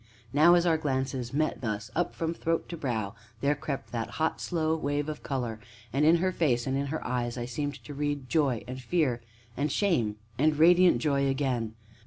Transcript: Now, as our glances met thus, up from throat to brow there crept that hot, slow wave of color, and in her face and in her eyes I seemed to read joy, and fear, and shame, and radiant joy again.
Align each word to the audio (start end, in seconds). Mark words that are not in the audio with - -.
Now, 0.33 0.55
as 0.55 0.65
our 0.65 0.79
glances 0.79 1.31
met 1.31 1.61
thus, 1.61 1.91
up 1.95 2.15
from 2.15 2.33
throat 2.33 2.67
to 2.69 2.75
brow 2.75 3.13
there 3.41 3.53
crept 3.53 3.91
that 3.91 4.09
hot, 4.17 4.41
slow 4.41 4.75
wave 4.75 5.07
of 5.07 5.21
color, 5.21 5.59
and 5.93 6.03
in 6.03 6.15
her 6.15 6.31
face 6.31 6.65
and 6.65 6.75
in 6.75 6.87
her 6.87 7.05
eyes 7.05 7.37
I 7.37 7.45
seemed 7.45 7.75
to 7.83 7.93
read 7.93 8.27
joy, 8.27 8.63
and 8.67 8.81
fear, 8.81 9.21
and 9.55 9.71
shame, 9.71 10.15
and 10.39 10.57
radiant 10.57 10.97
joy 10.97 11.27
again. 11.27 11.75